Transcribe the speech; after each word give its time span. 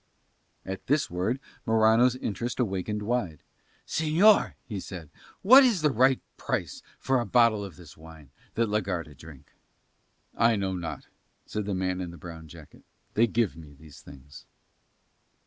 At 0.65 0.87
this 0.87 1.11
word 1.11 1.39
Morano's 1.63 2.15
interest 2.15 2.59
awakened 2.59 3.03
wide. 3.03 3.43
"Señor," 3.85 4.53
he 4.65 4.79
said, 4.79 5.11
"what 5.43 5.63
is 5.63 5.83
the 5.83 5.91
right 5.91 6.19
price 6.37 6.81
for 6.97 7.19
a 7.19 7.25
bottle 7.27 7.63
of 7.63 7.75
this 7.75 7.95
wine 7.95 8.31
that 8.55 8.67
la 8.67 8.79
Garda 8.79 9.13
drink?" 9.13 9.51
"I 10.35 10.55
know 10.55 10.73
not," 10.75 11.05
said 11.45 11.65
the 11.65 11.75
man 11.75 12.01
in 12.01 12.09
the 12.09 12.17
brown 12.17 12.47
jacket; 12.47 12.83
"they 13.13 13.27
give 13.27 13.55
me 13.55 13.75
these 13.75 14.01
things." 14.01 14.47